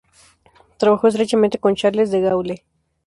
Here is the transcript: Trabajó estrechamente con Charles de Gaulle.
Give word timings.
Trabajó 0.77 1.07
estrechamente 1.09 1.59
con 1.59 1.75
Charles 1.75 2.09
de 2.09 2.21
Gaulle. 2.21 2.65